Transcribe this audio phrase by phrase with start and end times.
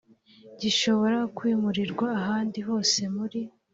[0.61, 3.41] gishobora kwimurirwa ahandi hose muri